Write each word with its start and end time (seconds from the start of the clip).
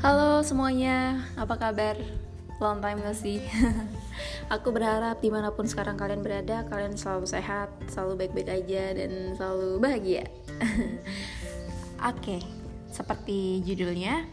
Halo 0.00 0.40
semuanya, 0.40 1.28
apa 1.36 1.60
kabar? 1.60 1.92
Long 2.56 2.80
time 2.80 3.04
no 3.04 3.12
see. 3.12 3.44
Aku 4.56 4.72
berharap 4.72 5.20
di 5.20 5.28
mana 5.28 5.52
pun 5.52 5.68
sekarang 5.68 6.00
kalian 6.00 6.24
berada 6.24 6.64
Kalian 6.72 6.96
selalu 6.96 7.28
sehat, 7.28 7.68
selalu 7.92 8.24
baik-baik 8.24 8.48
aja 8.48 8.96
Dan 8.96 9.36
selalu 9.36 9.76
bahagia. 9.76 10.24
Oke, 12.16 12.40
seperti 12.88 13.60
judulnya 13.60 14.24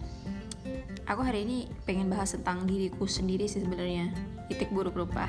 Aku 1.03 1.19
hari 1.19 1.43
ini 1.43 1.67
pengen 1.83 2.07
bahas 2.07 2.31
tentang 2.31 2.63
diriku 2.63 3.03
sendiri 3.03 3.51
sih 3.51 3.59
sebenarnya. 3.59 4.15
Titik 4.47 4.71
buruk 4.71 4.95
rupa. 4.95 5.27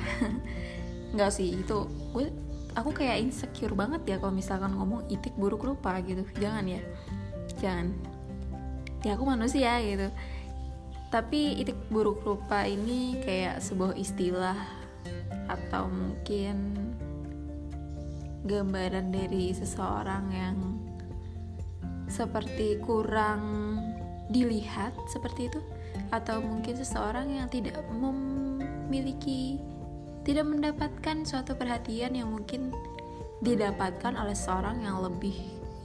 Enggak 1.11 1.35
sih, 1.35 1.51
itu 1.51 1.83
gue 2.15 2.31
aku 2.79 2.95
kayak 2.95 3.27
insecure 3.27 3.75
banget 3.75 4.07
ya 4.07 4.15
kalau 4.23 4.31
misalkan 4.31 4.71
ngomong 4.71 5.03
itik 5.11 5.35
buruk 5.35 5.67
rupa 5.67 5.99
gitu. 5.99 6.23
Jangan 6.39 6.63
ya? 6.63 6.79
Jangan. 7.59 7.91
Ya 8.99 9.15
aku 9.15 9.23
manusia 9.23 9.79
gitu 9.79 10.11
tapi 11.09 11.57
itik 11.57 11.77
buruk 11.89 12.21
rupa 12.21 12.69
ini 12.69 13.17
kayak 13.25 13.65
sebuah 13.65 13.97
istilah 13.97 14.57
atau 15.49 15.89
mungkin 15.89 16.77
gambaran 18.45 19.09
dari 19.09 19.49
seseorang 19.51 20.25
yang 20.29 20.57
seperti 22.05 22.77
kurang 22.81 23.41
dilihat 24.29 24.93
seperti 25.09 25.49
itu? 25.49 25.61
Atau 26.13 26.41
mungkin 26.45 26.77
seseorang 26.77 27.29
yang 27.33 27.49
tidak 27.49 27.81
memiliki 27.89 29.57
tidak 30.25 30.45
mendapatkan 30.45 31.25
suatu 31.25 31.57
perhatian 31.57 32.13
yang 32.13 32.29
mungkin 32.29 32.69
didapatkan 33.41 34.13
oleh 34.13 34.35
seorang 34.35 34.83
yang 34.83 35.01
lebih 35.01 35.33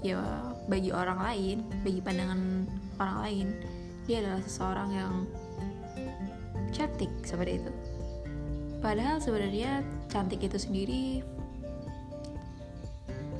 ya 0.05 0.20
bagi 0.69 0.91
orang 0.91 1.16
lain 1.16 1.56
bagi 1.80 2.00
pandangan 2.02 2.66
orang 3.00 3.19
lain 3.25 3.48
dia 4.04 4.20
adalah 4.20 4.42
seseorang 4.44 4.88
yang 4.92 5.12
cantik 6.74 7.10
seperti 7.24 7.62
itu. 7.62 7.72
Padahal 8.84 9.16
sebenarnya 9.22 9.80
cantik 10.12 10.44
itu 10.44 10.61
sendiri 10.61 11.24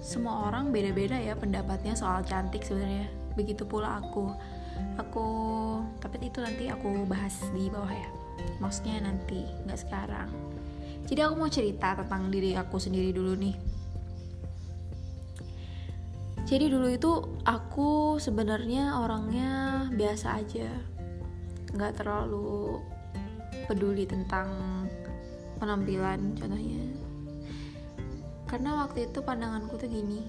semua 0.05 0.49
orang 0.53 0.69
beda-beda 0.69 1.17
ya 1.17 1.33
pendapatnya 1.37 1.97
soal 1.97 2.25
cantik 2.25 2.65
sebenarnya. 2.65 3.09
Begitu 3.37 3.65
pula 3.65 4.01
aku. 4.01 4.33
Aku 5.01 5.27
tapi 6.01 6.21
itu 6.29 6.45
nanti 6.45 6.69
aku 6.69 7.09
bahas 7.09 7.41
di 7.53 7.69
bawah 7.73 7.91
ya. 7.91 8.09
Maksudnya 8.61 9.05
nanti 9.05 9.45
nggak 9.65 9.81
sekarang. 9.81 10.29
Jadi 11.05 11.21
aku 11.21 11.35
mau 11.37 11.51
cerita 11.53 11.93
tentang 11.97 12.33
diri 12.33 12.57
aku 12.57 12.81
sendiri 12.81 13.13
dulu 13.13 13.37
nih 13.37 13.74
jadi 16.55 16.71
dulu 16.71 16.87
itu 16.87 17.11
aku 17.43 18.23
sebenarnya 18.23 19.03
orangnya 19.03 19.85
biasa 19.91 20.39
aja. 20.39 20.71
Nggak 21.75 21.99
terlalu 21.99 22.79
peduli 23.67 24.07
tentang 24.07 24.47
penampilan 25.59 26.39
contohnya. 26.39 26.87
Karena 28.47 28.87
waktu 28.87 29.11
itu 29.11 29.19
pandanganku 29.19 29.75
tuh 29.83 29.91
gini. 29.91 30.23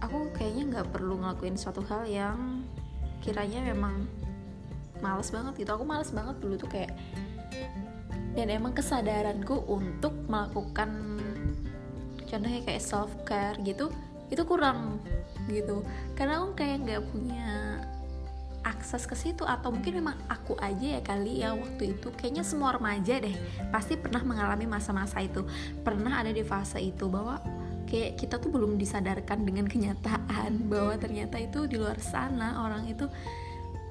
Aku 0.00 0.32
kayaknya 0.32 0.72
nggak 0.72 0.96
perlu 0.96 1.20
ngelakuin 1.20 1.60
suatu 1.60 1.84
hal 1.84 2.08
yang 2.08 2.64
kiranya 3.20 3.60
memang 3.60 4.08
males 5.04 5.28
banget 5.28 5.68
gitu. 5.68 5.76
Aku 5.76 5.84
males 5.84 6.16
banget 6.16 6.40
dulu 6.40 6.56
tuh 6.56 6.72
kayak 6.72 6.96
dan 8.32 8.48
emang 8.48 8.72
kesadaranku 8.72 9.68
untuk 9.68 10.16
melakukan 10.32 11.20
contohnya 12.24 12.60
kayak 12.64 12.80
self 12.80 13.12
care 13.28 13.60
gitu 13.68 13.92
itu 14.32 14.42
kurang 14.44 15.00
gitu. 15.48 15.84
Karena 16.16 16.40
aku 16.40 16.56
kayak 16.56 16.76
nggak 16.84 17.02
punya 17.12 17.46
akses 18.64 19.04
ke 19.04 19.12
situ 19.12 19.44
atau 19.44 19.68
mungkin 19.68 20.00
memang 20.00 20.16
aku 20.24 20.56
aja 20.56 20.98
ya 20.98 21.00
kali 21.04 21.44
ya 21.44 21.52
waktu 21.52 21.96
itu. 21.96 22.08
Kayaknya 22.16 22.44
semua 22.44 22.72
remaja 22.72 23.20
deh 23.20 23.36
pasti 23.68 24.00
pernah 24.00 24.24
mengalami 24.24 24.64
masa-masa 24.64 25.20
itu. 25.20 25.44
Pernah 25.84 26.24
ada 26.24 26.32
di 26.32 26.40
fase 26.40 26.80
itu 26.80 27.06
bahwa 27.06 27.38
kayak 27.84 28.16
kita 28.16 28.40
tuh 28.40 28.48
belum 28.48 28.80
disadarkan 28.80 29.44
dengan 29.44 29.68
kenyataan 29.68 30.64
bahwa 30.72 30.96
ternyata 30.96 31.36
itu 31.36 31.68
di 31.68 31.76
luar 31.76 32.00
sana 32.00 32.64
orang 32.64 32.88
itu 32.88 33.04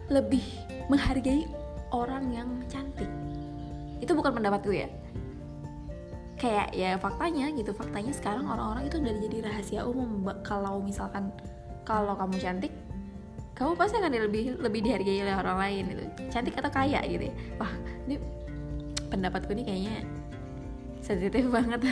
lebih 0.10 0.44
menghargai 0.90 1.46
orang 1.94 2.34
yang 2.34 2.50
cantik. 2.66 3.08
Itu 4.02 4.18
bukan 4.18 4.36
pendapatku 4.36 4.74
ya 4.74 4.90
kayak 6.44 6.76
ya 6.76 7.00
faktanya 7.00 7.56
gitu 7.56 7.72
faktanya 7.72 8.12
sekarang 8.12 8.44
orang-orang 8.44 8.92
itu 8.92 9.00
udah 9.00 9.16
jadi 9.16 9.38
rahasia 9.48 9.82
umum 9.88 10.28
kalau 10.44 10.84
misalkan 10.84 11.32
kalau 11.88 12.20
kamu 12.20 12.36
cantik 12.36 12.74
kamu 13.54 13.80
pasti 13.80 13.96
akan 14.02 14.12
lebih 14.12 14.60
lebih 14.60 14.82
dihargai 14.82 15.24
oleh 15.24 15.36
orang 15.38 15.58
lain 15.62 15.84
gitu. 15.94 16.04
Cantik 16.34 16.58
atau 16.58 16.74
kaya 16.74 17.06
gitu 17.06 17.30
ya. 17.30 17.34
Wah 17.62 17.70
ini 18.10 18.18
pendapatku 19.14 19.54
ini 19.54 19.64
kayaknya 19.64 19.96
sensitif 21.06 21.46
banget. 21.54 21.86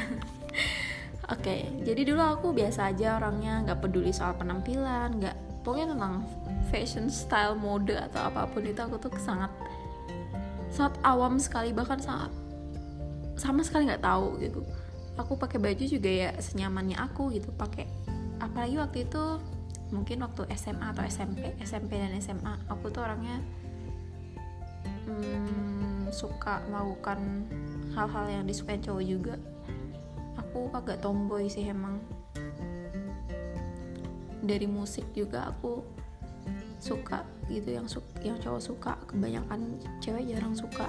Oke, 1.32 1.38
okay, 1.38 1.60
jadi 1.86 2.12
dulu 2.12 2.20
aku 2.20 2.48
biasa 2.52 2.92
aja 2.92 3.22
orangnya 3.22 3.62
nggak 3.64 3.80
peduli 3.88 4.12
soal 4.12 4.36
penampilan, 4.36 5.22
nggak 5.22 5.38
pokoknya 5.62 5.96
tentang 5.96 6.26
fashion 6.74 7.08
style 7.08 7.56
mode 7.56 7.94
atau 7.94 8.26
apa 8.26 8.50
pun 8.50 8.66
itu 8.66 8.82
aku 8.82 8.98
tuh 8.98 9.14
sangat 9.22 9.54
sangat 10.74 10.98
awam 11.06 11.38
sekali 11.38 11.72
bahkan 11.72 12.02
sangat 12.02 12.34
sama 13.36 13.62
sekali 13.64 13.88
nggak 13.88 14.04
tahu 14.04 14.40
gitu. 14.42 14.62
Aku 15.20 15.36
pakai 15.36 15.60
baju 15.60 15.84
juga 15.84 16.10
ya 16.10 16.30
senyamannya 16.40 16.98
aku 16.98 17.32
gitu. 17.36 17.52
Pakai 17.54 17.88
apalagi 18.42 18.76
waktu 18.80 18.98
itu 19.06 19.24
mungkin 19.92 20.24
waktu 20.24 20.48
SMA 20.56 20.96
atau 20.96 21.04
SMP 21.04 21.52
SMP 21.60 22.00
dan 22.00 22.16
SMA 22.24 22.56
aku 22.72 22.90
tuh 22.90 23.04
orangnya 23.04 23.44
hmm, 25.06 26.08
suka 26.16 26.64
melakukan 26.72 27.20
hal-hal 27.92 28.26
yang 28.32 28.44
disukai 28.48 28.80
cowok 28.80 29.04
juga. 29.04 29.36
Aku 30.40 30.72
agak 30.72 31.04
tomboy 31.04 31.48
sih 31.52 31.68
emang. 31.68 32.00
Dari 34.42 34.66
musik 34.66 35.06
juga 35.14 35.54
aku 35.54 35.86
suka 36.82 37.22
gitu 37.46 37.78
yang 37.78 37.86
su 37.86 38.02
yang 38.26 38.42
cowok 38.42 38.62
suka. 38.64 38.94
Kebanyakan 39.06 39.78
cewek 40.02 40.24
jarang 40.34 40.56
suka. 40.56 40.88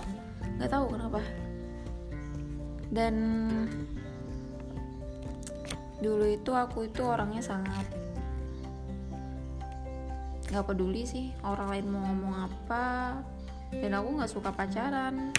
Nggak 0.56 0.72
tahu 0.72 0.94
kenapa 0.94 1.20
dan 2.92 3.14
dulu 6.04 6.28
itu 6.28 6.52
aku 6.52 6.92
itu 6.92 7.00
orangnya 7.00 7.40
sangat 7.40 7.88
nggak 10.52 10.68
peduli 10.68 11.08
sih 11.08 11.32
orang 11.48 11.72
lain 11.72 11.86
mau 11.88 12.04
ngomong 12.04 12.34
apa. 12.44 12.84
Dan 13.72 13.96
aku 13.96 14.20
nggak 14.20 14.28
suka 14.28 14.52
pacaran. 14.52 15.32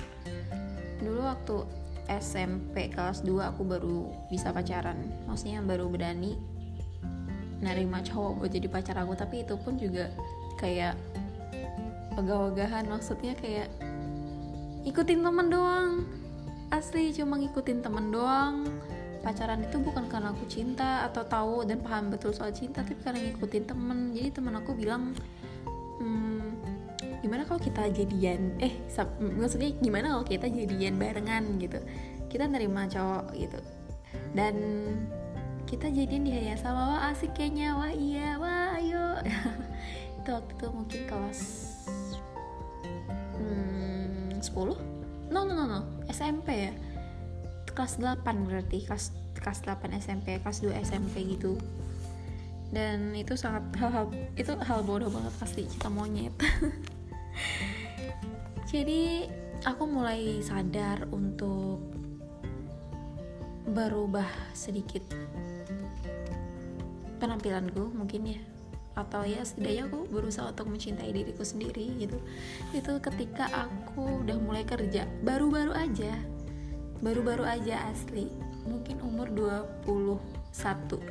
Dulu 0.97 1.21
waktu 1.21 1.69
SMP 2.09 2.89
kelas 2.89 3.21
2 3.21 3.29
aku 3.45 3.61
baru 3.61 4.09
bisa 4.33 4.49
pacaran. 4.49 4.97
Maksudnya 5.29 5.61
baru 5.61 5.85
berani 5.85 6.33
nerima 7.61 8.01
cowok 8.01 8.41
buat 8.41 8.51
jadi 8.57 8.67
pacar 8.73 8.97
aku. 9.05 9.13
Tapi 9.13 9.45
itu 9.45 9.53
pun 9.61 9.77
juga 9.77 10.09
kayak 10.57 10.97
ogah-ogahan 12.17 12.89
maksudnya 12.89 13.37
kayak 13.37 13.69
ikutin 14.81 15.21
temen 15.21 15.47
doang 15.53 16.09
asli 16.73 17.13
cuma 17.13 17.37
ngikutin 17.37 17.85
temen 17.85 18.09
doang. 18.09 18.65
Pacaran 19.21 19.63
itu 19.63 19.79
bukan 19.79 20.09
karena 20.11 20.35
aku 20.35 20.43
cinta 20.51 21.07
atau 21.07 21.23
tahu 21.23 21.63
dan 21.63 21.79
paham 21.79 22.11
betul 22.11 22.35
soal 22.35 22.51
cinta 22.51 22.83
tapi 22.83 22.97
karena 22.99 23.21
ngikutin 23.29 23.63
temen. 23.69 24.11
Jadi 24.11 24.29
temen 24.33 24.53
aku 24.57 24.73
bilang 24.73 25.13
hmm, 26.01 26.49
gimana 27.21 27.45
kalau 27.45 27.61
kita 27.61 27.87
jadian? 27.93 28.57
Eh 28.59 28.73
maksudnya 29.21 29.71
gimana 29.79 30.17
kalau 30.17 30.25
kita 30.27 30.49
jadian 30.49 30.97
barengan 30.97 31.45
gitu. 31.61 31.79
Kita 32.27 32.49
nerima 32.49 32.89
cowok 32.89 33.31
gitu. 33.37 33.59
Dan 34.33 34.55
kita 35.69 35.87
jadian 35.87 36.25
di 36.25 36.31
hari 36.33 36.51
yang 36.51 36.59
sama 36.59 36.97
wah 36.97 37.01
asik 37.13 37.31
kayaknya. 37.37 37.77
Wah 37.77 37.93
iya. 37.93 38.35
Wah 38.41 38.75
ayo. 38.81 39.05
Itu 40.23 40.29
waktu 40.31 40.55
itu 40.55 40.67
mungkin 40.71 41.01
kelas 41.03 41.39
hmm, 43.35 44.39
10 44.39 44.92
no 45.33 45.49
no 45.49 45.57
no 45.57 45.65
no. 45.65 45.81
SMP 46.13 46.69
ya. 46.69 46.73
Kelas 47.73 47.97
8 47.97 48.21
berarti. 48.45 48.85
Kelas 48.85 49.09
kelas 49.33 49.65
8 49.65 49.97
SMP 49.97 50.37
kelas 50.37 50.61
2 50.61 50.77
SMP 50.85 51.25
gitu. 51.25 51.57
Dan 52.69 53.17
itu 53.17 53.33
sangat 53.33 53.65
hal-hal 53.81 54.13
itu 54.37 54.53
hal 54.61 54.85
bodoh 54.85 55.09
banget 55.09 55.33
pasti 55.41 55.65
kita 55.65 55.89
monyet. 55.89 56.33
Jadi 58.73 59.25
aku 59.65 59.83
mulai 59.89 60.41
sadar 60.45 61.09
untuk 61.09 61.81
berubah 63.63 64.27
sedikit 64.53 65.01
penampilanku 67.17 67.95
mungkin 67.95 68.35
ya 68.35 68.41
atau 68.93 69.25
ya 69.25 69.41
setidaknya 69.41 69.89
aku 69.89 70.05
berusaha 70.09 70.53
untuk 70.53 70.69
mencintai 70.69 71.09
diriku 71.09 71.41
sendiri 71.41 71.97
gitu. 71.97 72.21
Itu 72.73 73.01
ketika 73.01 73.49
aku 73.49 74.21
udah 74.25 74.37
mulai 74.37 74.63
kerja 74.63 75.09
baru-baru 75.25 75.73
aja 75.73 76.13
baru-baru 77.03 77.43
aja 77.43 77.83
asli 77.91 78.31
mungkin 78.63 78.95
umur 79.03 79.27
21 79.35 81.03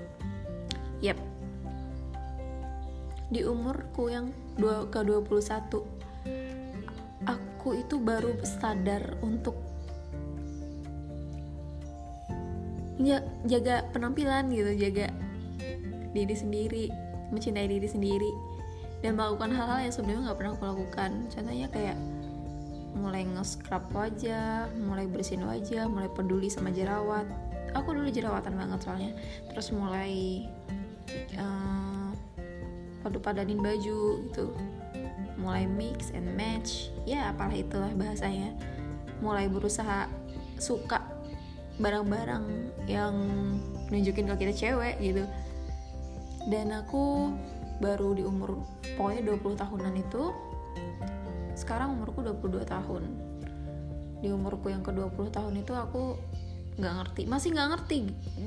yep 1.04 1.20
di 3.28 3.44
umurku 3.44 4.08
yang 4.08 4.32
dua, 4.56 4.88
ke 4.88 5.04
21 5.04 5.84
aku 7.28 7.68
itu 7.76 8.00
baru 8.00 8.40
sadar 8.40 9.20
untuk 9.20 9.52
jaga 13.44 13.84
penampilan 13.92 14.48
gitu 14.48 14.72
jaga 14.80 15.12
diri 16.16 16.36
sendiri 16.36 16.86
mencintai 17.32 17.66
diri 17.66 17.88
sendiri 17.88 18.30
dan 19.02 19.18
melakukan 19.18 19.50
hal-hal 19.50 19.82
yang 19.82 19.94
sebelumnya 19.94 20.30
nggak 20.30 20.38
pernah 20.38 20.52
aku 20.54 20.64
lakukan. 20.68 21.10
Contohnya 21.32 21.66
kayak 21.72 21.98
mulai 22.92 23.24
nge-scrub 23.24 23.88
wajah 23.96 24.68
mulai 24.84 25.08
bersihin 25.08 25.48
wajah 25.48 25.88
mulai 25.88 26.12
peduli 26.12 26.52
sama 26.52 26.70
jerawat. 26.70 27.24
Aku 27.72 27.96
dulu 27.96 28.06
jerawatan 28.12 28.54
banget 28.54 28.78
soalnya. 28.84 29.12
Terus 29.50 29.72
mulai 29.72 30.44
uh, 31.40 32.12
padu-padanin 33.02 33.58
baju 33.58 34.22
gitu. 34.28 34.46
Mulai 35.40 35.66
mix 35.66 36.12
and 36.14 36.30
match. 36.38 36.92
Ya 37.08 37.32
apalah 37.32 37.56
itulah 37.56 37.90
bahasanya. 37.96 38.54
Mulai 39.24 39.48
berusaha 39.48 40.06
suka 40.60 41.02
barang-barang 41.80 42.44
yang 42.86 43.16
nunjukin 43.88 44.28
kalau 44.28 44.38
kita 44.38 44.54
cewek 44.54 45.00
gitu 45.00 45.24
dan 46.50 46.74
aku 46.74 47.34
baru 47.82 48.14
di 48.14 48.22
umur 48.22 48.62
pokoknya 48.94 49.34
20 49.34 49.58
tahunan 49.58 49.94
itu 49.98 50.22
sekarang 51.58 51.98
umurku 51.98 52.22
22 52.22 52.64
tahun. 52.64 53.02
Di 54.22 54.30
umurku 54.30 54.70
yang 54.70 54.86
ke 54.86 54.94
20 54.94 55.34
tahun 55.34 55.54
itu 55.58 55.74
aku 55.74 56.14
nggak 56.72 56.94
ngerti 57.04 57.22
masih 57.28 57.52
nggak 57.52 57.68
ngerti 57.76 57.96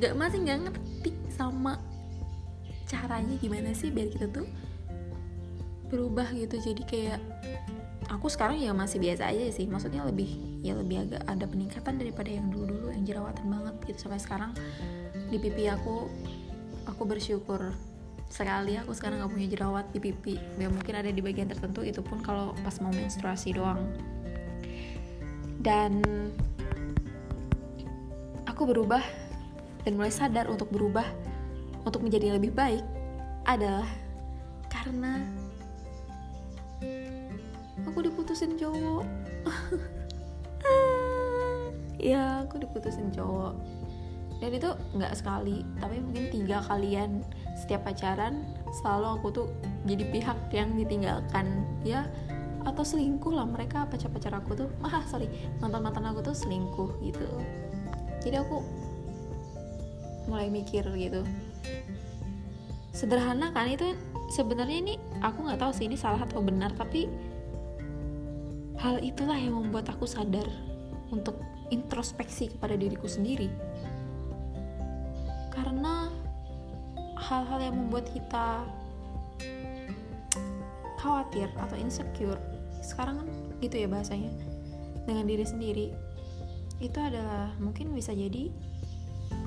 nggak 0.02 0.14
masih 0.18 0.40
nggak 0.42 0.60
ngerti 0.66 1.12
sama 1.30 1.78
caranya 2.90 3.38
gimana 3.38 3.70
sih 3.78 3.94
biar 3.94 4.10
kita 4.10 4.32
tuh 4.32 4.48
berubah 5.92 6.32
gitu. 6.34 6.58
Jadi 6.58 6.84
kayak 6.88 7.20
aku 8.10 8.32
sekarang 8.32 8.58
ya 8.58 8.74
masih 8.74 8.98
biasa 8.98 9.30
aja 9.30 9.52
sih 9.54 9.70
maksudnya 9.70 10.02
lebih 10.06 10.32
ya 10.66 10.74
lebih 10.74 11.06
agak 11.06 11.22
ada 11.30 11.46
peningkatan 11.46 12.02
daripada 12.02 12.30
yang 12.34 12.50
dulu 12.50 12.66
dulu 12.72 12.88
yang 12.90 13.06
jerawatan 13.06 13.46
banget 13.46 13.76
gitu. 13.86 14.10
Sampai 14.10 14.22
sekarang 14.22 14.52
di 15.30 15.38
pipi 15.38 15.70
aku 15.70 16.10
aku 16.96 17.04
bersyukur 17.04 17.76
sekali 18.32 18.80
aku 18.80 18.96
sekarang 18.96 19.20
nggak 19.20 19.36
punya 19.36 19.48
jerawat 19.52 19.86
di 19.92 20.00
pipi. 20.00 20.40
Ya 20.56 20.72
mungkin 20.72 20.96
ada 20.96 21.12
di 21.12 21.20
bagian 21.20 21.52
tertentu 21.52 21.84
itu 21.84 22.00
pun 22.00 22.24
kalau 22.24 22.56
pas 22.64 22.80
mau 22.80 22.88
menstruasi 22.96 23.52
doang. 23.52 23.84
Dan 25.60 26.00
aku 28.48 28.64
berubah 28.64 29.04
dan 29.84 30.00
mulai 30.00 30.08
sadar 30.08 30.48
untuk 30.48 30.72
berubah 30.72 31.04
untuk 31.84 32.00
menjadi 32.00 32.40
lebih 32.40 32.56
baik 32.56 32.82
adalah 33.44 33.92
karena 34.72 35.20
aku 37.84 38.00
diputusin 38.08 38.56
cowok. 38.56 39.04
Ya 41.96 42.46
aku 42.46 42.62
diputusin 42.62 43.10
cowok 43.10 43.75
dan 44.44 44.52
itu 44.52 44.70
nggak 44.96 45.14
sekali 45.16 45.64
tapi 45.80 46.04
mungkin 46.04 46.28
tiga 46.28 46.60
kalian 46.68 47.24
setiap 47.56 47.88
pacaran 47.88 48.44
selalu 48.84 49.08
aku 49.16 49.28
tuh 49.32 49.48
jadi 49.88 50.04
pihak 50.12 50.38
yang 50.52 50.76
ditinggalkan. 50.76 51.64
Ya 51.88 52.10
atau 52.66 52.82
selingkuh 52.82 53.30
lah 53.30 53.46
mereka 53.46 53.86
pacar-pacar 53.88 54.36
aku 54.36 54.66
tuh. 54.66 54.70
Ah 54.86 55.06
sorry 55.08 55.32
mantan-mantan 55.64 56.04
aku 56.10 56.20
tuh 56.26 56.36
selingkuh 56.36 57.00
gitu. 57.06 57.28
Jadi 58.20 58.36
aku 58.42 58.60
mulai 60.28 60.52
mikir 60.52 60.84
gitu. 60.98 61.22
Sederhana 62.92 63.52
kan 63.52 63.70
itu 63.70 63.94
sebenarnya 64.32 64.78
ini 64.82 64.94
aku 65.22 65.46
nggak 65.46 65.62
tahu 65.62 65.72
sih 65.76 65.86
ini 65.86 66.00
salah 66.00 66.24
atau 66.24 66.42
benar 66.42 66.74
tapi 66.74 67.08
hal 68.82 69.00
itulah 69.04 69.38
yang 69.38 69.56
membuat 69.56 69.92
aku 69.92 70.08
sadar 70.10 70.48
untuk 71.14 71.38
introspeksi 71.70 72.56
kepada 72.56 72.78
diriku 72.78 73.06
sendiri 73.06 73.50
hal-hal 77.26 77.60
yang 77.60 77.76
membuat 77.76 78.06
kita 78.14 78.62
khawatir 81.02 81.50
atau 81.58 81.78
insecure 81.78 82.38
sekarang 82.86 83.22
kan 83.22 83.28
gitu 83.62 83.82
ya 83.82 83.88
bahasanya 83.90 84.30
dengan 85.10 85.26
diri 85.26 85.46
sendiri 85.46 85.88
itu 86.82 87.00
adalah 87.02 87.54
mungkin 87.58 87.94
bisa 87.94 88.14
jadi 88.14 88.54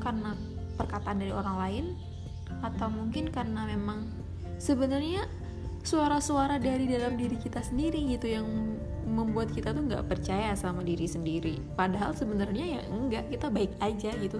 karena 0.03 0.35
perkataan 0.75 1.23
dari 1.23 1.35
orang 1.35 1.57
lain 1.59 1.85
atau 2.65 2.89
mungkin 2.89 3.29
karena 3.29 3.69
memang 3.69 4.09
sebenarnya 4.59 5.27
suara-suara 5.89 6.61
dari 6.61 6.85
dalam 6.85 7.17
diri 7.17 7.41
kita 7.41 7.65
sendiri 7.65 8.13
gitu 8.13 8.29
yang 8.29 8.45
membuat 9.09 9.49
kita 9.57 9.73
tuh 9.73 9.89
nggak 9.89 10.05
percaya 10.05 10.53
sama 10.53 10.85
diri 10.85 11.09
sendiri. 11.09 11.57
Padahal 11.73 12.13
sebenarnya 12.13 12.77
ya 12.77 12.81
enggak 12.93 13.33
kita 13.33 13.49
baik 13.49 13.73
aja 13.81 14.13
gitu. 14.21 14.37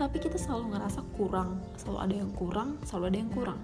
Tapi 0.00 0.16
kita 0.16 0.40
selalu 0.40 0.72
ngerasa 0.72 1.04
kurang 1.20 1.60
selalu 1.76 1.98
ada 2.00 2.14
yang 2.24 2.32
kurang 2.32 2.80
selalu 2.88 3.04
ada 3.12 3.18
yang 3.20 3.32
kurang. 3.36 3.60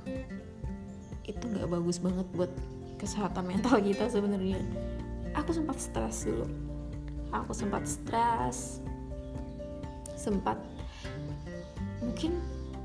Itu 1.24 1.44
nggak 1.48 1.72
bagus 1.72 1.96
banget 2.04 2.26
buat 2.36 2.52
kesehatan 3.00 3.48
mental 3.48 3.80
kita 3.80 4.12
sebenarnya. 4.12 4.60
Aku 5.32 5.56
sempat 5.56 5.80
stres 5.80 6.28
dulu. 6.28 6.44
Aku 7.32 7.56
sempat 7.56 7.88
stres. 7.88 8.84
Sempat 10.20 10.60
mungkin 12.04 12.36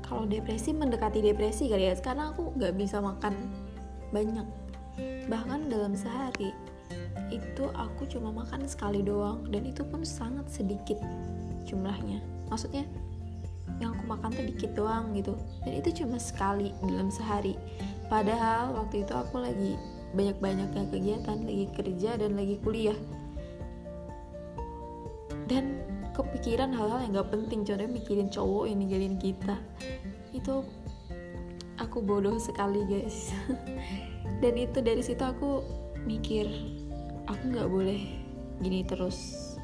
kalau 0.08 0.24
depresi 0.24 0.72
mendekati 0.72 1.20
depresi 1.20 1.68
kali 1.68 1.92
ya. 1.92 1.94
Karena 2.00 2.32
aku 2.32 2.56
nggak 2.56 2.72
bisa 2.80 3.04
makan 3.04 3.36
banyak. 4.10 4.46
Bahkan 5.28 5.70
dalam 5.70 5.94
sehari 5.94 6.50
itu 7.28 7.64
aku 7.76 8.08
cuma 8.08 8.32
makan 8.32 8.64
sekali 8.64 9.04
doang 9.04 9.44
dan 9.52 9.68
itu 9.68 9.84
pun 9.84 10.00
sangat 10.02 10.48
sedikit 10.48 10.96
jumlahnya. 11.68 12.24
Maksudnya 12.48 12.88
yang 13.78 13.94
aku 13.94 14.04
makan 14.10 14.30
tuh 14.34 14.44
dikit 14.48 14.72
doang 14.74 15.14
gitu. 15.14 15.36
Dan 15.62 15.72
itu 15.78 16.02
cuma 16.02 16.16
sekali 16.18 16.74
dalam 16.82 17.12
sehari. 17.12 17.54
Padahal 18.08 18.74
waktu 18.74 19.04
itu 19.04 19.12
aku 19.14 19.44
lagi 19.44 19.76
banyak-banyaknya 20.16 20.88
kegiatan 20.88 21.38
lagi 21.44 21.66
kerja 21.76 22.10
dan 22.16 22.34
lagi 22.34 22.56
kuliah. 22.64 22.96
Dan 25.48 25.80
kepikiran 26.16 26.74
hal-hal 26.74 27.04
yang 27.06 27.12
gak 27.20 27.30
penting. 27.30 27.62
Contohnya 27.62 27.92
mikirin 27.92 28.28
cowok 28.32 28.64
yang 28.66 28.78
ninggalin 28.82 29.16
kita. 29.20 29.56
Itu 30.34 30.66
aku 31.78 32.02
bodoh 32.02 32.36
sekali 32.36 32.84
guys. 32.84 33.32
Dan 34.42 34.54
itu 34.58 34.78
dari 34.82 35.02
situ 35.02 35.22
aku 35.22 35.62
mikir 36.04 36.46
aku 37.26 37.42
nggak 37.54 37.70
boleh 37.70 38.00
gini 38.62 38.82
terus. 38.84 39.54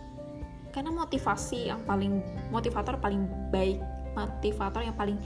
Karena 0.70 0.90
motivasi 0.90 1.70
yang 1.70 1.82
paling 1.86 2.22
motivator 2.50 2.98
paling 2.98 3.26
baik 3.54 3.78
motivator 4.14 4.82
yang 4.82 4.94
paling 4.94 5.18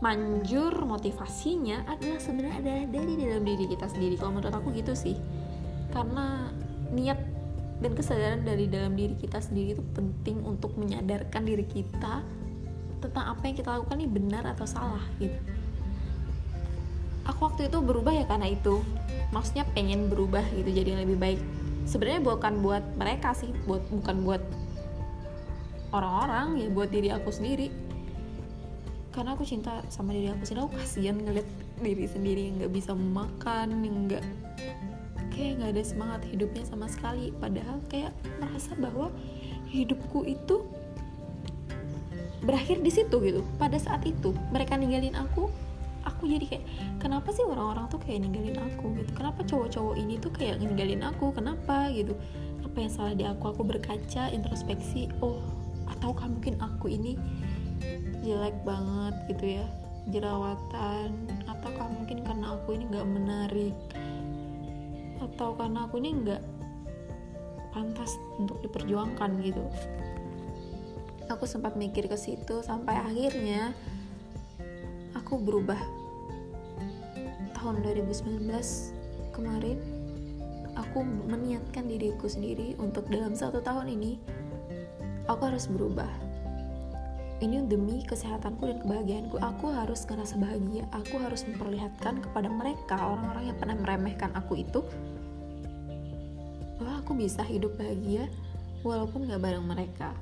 manjur 0.00 0.72
motivasinya 0.84 1.88
adalah 1.88 2.20
sebenarnya 2.20 2.60
adalah 2.60 2.84
dari 2.88 3.14
dalam 3.16 3.44
diri 3.44 3.64
kita 3.68 3.86
sendiri. 3.88 4.20
Kalau 4.20 4.36
menurut 4.36 4.52
aku 4.52 4.72
gitu 4.76 4.92
sih. 4.92 5.16
Karena 5.92 6.50
niat 6.92 7.20
dan 7.80 7.92
kesadaran 7.92 8.42
dari 8.44 8.68
dalam 8.70 8.96
diri 8.96 9.16
kita 9.18 9.40
sendiri 9.40 9.76
itu 9.76 9.84
penting 9.92 10.40
untuk 10.44 10.72
menyadarkan 10.78 11.42
diri 11.44 11.66
kita 11.66 12.24
tentang 13.02 13.24
apa 13.36 13.42
yang 13.44 13.56
kita 13.60 13.68
lakukan 13.76 14.00
ini 14.00 14.08
benar 14.08 14.44
atau 14.48 14.64
salah 14.64 15.04
gitu 15.20 15.36
aku 17.24 17.40
waktu 17.50 17.72
itu 17.72 17.78
berubah 17.80 18.12
ya 18.12 18.24
karena 18.28 18.52
itu. 18.52 18.84
Maksudnya 19.32 19.64
pengen 19.74 20.08
berubah 20.12 20.44
gitu 20.54 20.70
jadi 20.70 21.00
lebih 21.04 21.18
baik. 21.18 21.40
Sebenarnya 21.84 22.22
bukan 22.24 22.64
buat 22.64 22.84
mereka 22.96 23.36
sih 23.36 23.50
buat 23.68 23.84
bukan 23.92 24.24
buat 24.24 24.42
orang-orang 25.92 26.64
ya 26.64 26.68
buat 26.70 26.88
diri 26.88 27.08
aku 27.12 27.30
sendiri. 27.32 27.68
Karena 29.14 29.38
aku 29.38 29.46
cinta 29.46 29.82
sama 29.90 30.10
diri 30.10 30.30
aku 30.32 30.42
sendiri 30.42 30.62
aku 30.66 30.74
kasihan 30.74 31.16
ngeliat 31.18 31.48
diri 31.82 32.06
sendiri 32.06 32.40
yang 32.50 32.54
nggak 32.62 32.72
bisa 32.72 32.92
makan 32.94 33.82
yang 33.84 33.96
nggak 34.10 34.24
kayak 35.34 35.58
nggak 35.58 35.70
ada 35.74 35.82
semangat 35.82 36.20
hidupnya 36.30 36.64
sama 36.66 36.86
sekali. 36.86 37.30
Padahal 37.36 37.78
kayak 37.90 38.14
merasa 38.38 38.74
bahwa 38.78 39.10
hidupku 39.70 40.26
itu 40.26 40.66
berakhir 42.44 42.82
di 42.84 42.90
situ 42.90 43.16
gitu. 43.22 43.40
Pada 43.58 43.78
saat 43.80 44.02
itu 44.06 44.34
mereka 44.54 44.78
ninggalin 44.78 45.16
aku 45.16 45.50
aku 46.04 46.28
jadi 46.28 46.44
kayak 46.44 46.64
kenapa 47.00 47.28
sih 47.32 47.44
orang-orang 47.44 47.88
tuh 47.88 48.00
kayak 48.00 48.24
ninggalin 48.24 48.56
aku? 48.60 48.92
Gitu. 48.96 49.10
Kenapa 49.16 49.40
cowok-cowok 49.44 49.94
ini 49.96 50.14
tuh 50.20 50.32
kayak 50.32 50.60
ninggalin 50.60 51.02
aku? 51.02 51.32
Kenapa? 51.32 51.88
Gitu. 51.90 52.14
Apa 52.64 52.76
yang 52.80 52.92
salah 52.92 53.14
di 53.16 53.24
aku? 53.24 53.44
Aku 53.52 53.62
berkaca 53.64 54.28
introspeksi 54.32 55.08
oh 55.24 55.40
ataukah 55.88 56.28
mungkin 56.28 56.56
aku 56.60 56.92
ini 56.92 57.16
jelek 58.24 58.56
banget 58.64 59.14
gitu 59.32 59.60
ya. 59.60 59.66
Jerawatan 60.12 61.28
ataukah 61.48 61.88
mungkin 61.88 62.24
karena 62.24 62.56
aku 62.56 62.76
ini 62.76 62.84
nggak 62.92 63.08
menarik? 63.08 63.76
Atau 65.20 65.56
karena 65.56 65.88
aku 65.88 65.96
ini 66.00 66.10
nggak 66.24 66.42
pantas 67.72 68.16
untuk 68.36 68.60
diperjuangkan? 68.60 69.30
Gitu. 69.40 69.64
Aku 71.32 71.48
sempat 71.48 71.80
mikir 71.80 72.04
ke 72.04 72.20
situ 72.20 72.60
sampai 72.60 73.00
akhirnya 73.00 73.72
aku 75.16 75.40
berubah 75.40 75.80
tahun 77.64 77.80
2019 77.80 78.44
kemarin 79.32 79.80
aku 80.76 81.00
meniatkan 81.00 81.88
diriku 81.88 82.28
sendiri 82.28 82.76
untuk 82.76 83.08
dalam 83.08 83.32
satu 83.32 83.64
tahun 83.64 83.88
ini 83.88 84.20
aku 85.24 85.48
harus 85.48 85.64
berubah. 85.72 86.12
Ini 87.40 87.64
demi 87.64 88.04
kesehatanku 88.04 88.68
dan 88.68 88.78
kebahagiaanku. 88.84 89.40
Aku 89.40 89.72
harus 89.72 90.04
ngerasa 90.04 90.36
bahagia. 90.36 90.84
Aku 90.92 91.16
harus 91.16 91.48
memperlihatkan 91.48 92.20
kepada 92.20 92.52
mereka 92.52 93.00
orang-orang 93.00 93.48
yang 93.48 93.56
pernah 93.56 93.76
meremehkan 93.80 94.30
aku 94.36 94.60
itu 94.60 94.84
bahwa 96.76 97.00
aku 97.00 97.16
bisa 97.16 97.40
hidup 97.48 97.74
bahagia 97.80 98.28
walaupun 98.84 99.24
gak 99.24 99.40
bareng 99.40 99.64
mereka. 99.64 100.12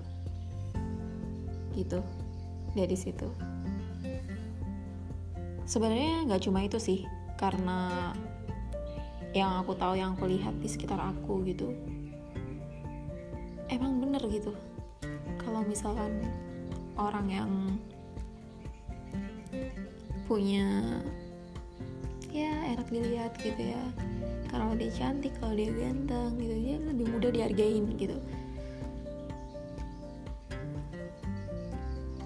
Gitu. 1.75 1.99
Dari 2.79 2.95
situ. 2.95 3.27
Sebenarnya 5.67 6.27
nggak 6.27 6.43
cuma 6.47 6.63
itu 6.67 6.79
sih 6.79 7.03
karena 7.43 8.15
yang 9.35 9.59
aku 9.59 9.75
tahu 9.75 9.99
yang 9.99 10.15
aku 10.15 10.31
lihat 10.31 10.55
di 10.63 10.71
sekitar 10.71 11.03
aku 11.03 11.43
gitu 11.43 11.75
emang 13.73 14.05
bener 14.05 14.21
gitu. 14.29 14.53
Kalau 15.41 15.65
misalkan 15.65 16.21
orang 17.01 17.27
yang 17.33 17.51
punya 20.29 21.01
ya 22.29 22.53
enak 22.77 22.89
dilihat 22.93 23.33
gitu 23.41 23.73
ya. 23.73 23.83
Kalau 24.53 24.77
dia 24.77 24.93
cantik 24.93 25.33
kalau 25.41 25.57
dia 25.57 25.73
ganteng 25.73 26.37
gitu 26.37 26.53
dia 26.53 26.77
lebih 26.77 27.07
mudah 27.09 27.31
dihargain 27.33 27.89
gitu. 27.97 28.17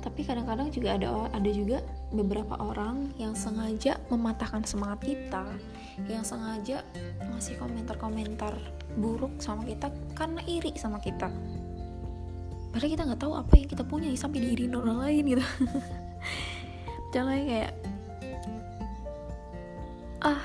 Tapi 0.03 0.21
kadang-kadang 0.27 0.75
juga 0.75 0.99
ada 0.99 1.31
ada 1.31 1.51
juga 1.55 1.79
beberapa 2.15 2.55
orang 2.63 3.11
yang 3.19 3.35
sengaja 3.35 3.99
mematahkan 4.09 4.63
semangat 4.63 5.03
kita 5.03 5.43
yang 6.07 6.23
sengaja 6.23 6.87
ngasih 7.33 7.59
komentar-komentar 7.59 8.55
buruk 8.95 9.35
sama 9.43 9.67
kita 9.67 9.91
karena 10.15 10.41
iri 10.47 10.71
sama 10.79 11.03
kita. 11.03 11.33
Padahal 12.71 12.93
kita 12.93 13.03
nggak 13.09 13.21
tahu 13.21 13.33
apa 13.35 13.53
yang 13.57 13.69
kita 13.73 13.85
punya 13.89 14.09
sampai 14.15 14.39
diiri 14.45 14.69
orang 14.71 15.01
lain 15.03 15.25
gitu. 15.35 15.45
Jangan 17.17 17.39
kayak 17.43 17.73
ah 20.21 20.43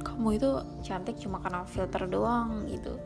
kamu 0.00 0.40
itu 0.40 0.50
cantik 0.80 1.16
cuma 1.20 1.38
karena 1.44 1.62
filter 1.68 2.08
doang 2.08 2.64
gitu. 2.66 2.96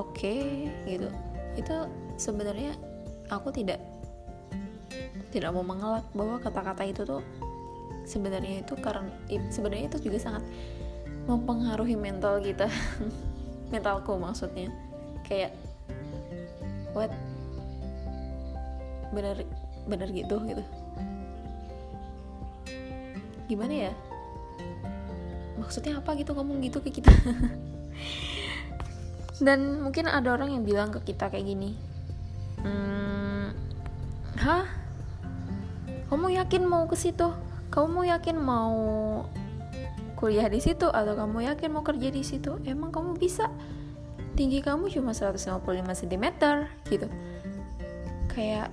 Oke 0.00 0.16
okay, 0.16 0.42
gitu. 0.86 1.10
Itu 1.58 1.90
sebenarnya 2.16 2.78
aku 3.28 3.50
tidak 3.50 3.91
tidak 5.32 5.50
mau 5.56 5.64
mengelak 5.64 6.04
bahwa 6.12 6.36
kata-kata 6.38 6.84
itu 6.84 7.02
tuh 7.08 7.24
sebenarnya 8.04 8.60
itu 8.60 8.76
karena 8.76 9.08
sebenarnya 9.48 9.88
itu 9.88 9.98
juga 10.06 10.18
sangat 10.20 10.44
mempengaruhi 11.24 11.96
mental 11.96 12.44
kita. 12.44 12.68
Mentalku 13.72 14.20
maksudnya. 14.20 14.68
Kayak 15.24 15.56
what? 16.92 17.08
Bener 19.16 19.48
bener 19.88 20.08
gitu 20.12 20.36
gitu. 20.44 20.64
Gimana 23.48 23.88
ya? 23.88 23.92
Maksudnya 25.56 25.96
apa 25.96 26.12
gitu? 26.20 26.36
Ngomong 26.36 26.60
gitu 26.60 26.84
ke 26.84 27.00
kita. 27.00 27.10
Dan 29.42 29.80
mungkin 29.80 30.06
ada 30.06 30.36
orang 30.36 30.52
yang 30.52 30.62
bilang 30.62 30.92
ke 30.92 31.00
kita 31.02 31.26
kayak 31.26 31.48
gini 31.48 31.74
hmm, 32.62 33.46
hah 34.38 34.66
kamu 36.12 36.36
yakin 36.36 36.68
mau 36.68 36.84
ke 36.84 36.92
situ? 36.92 37.24
Kamu 37.72 38.04
yakin 38.04 38.36
mau 38.36 38.76
kuliah 40.20 40.44
di 40.44 40.60
situ 40.60 40.92
atau 40.92 41.16
kamu 41.16 41.48
yakin 41.48 41.72
mau 41.72 41.80
kerja 41.80 42.12
di 42.12 42.20
situ? 42.20 42.60
Emang 42.68 42.92
kamu 42.92 43.16
bisa? 43.16 43.48
Tinggi 44.36 44.60
kamu 44.60 44.92
cuma 44.92 45.16
155 45.16 45.64
cm 45.72 46.24
gitu. 46.92 47.08
Kayak 48.28 48.68